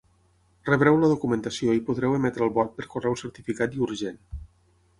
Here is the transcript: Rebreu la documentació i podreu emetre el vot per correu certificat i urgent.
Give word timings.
Rebreu 0.69 0.97
la 1.01 1.09
documentació 1.11 1.75
i 1.79 1.83
podreu 1.91 2.17
emetre 2.21 2.47
el 2.47 2.53
vot 2.57 2.73
per 2.79 2.89
correu 2.97 3.21
certificat 3.23 3.79
i 3.79 3.87
urgent. 3.89 4.19